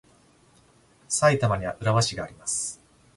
[1.07, 2.81] 埼玉には浦和市があります。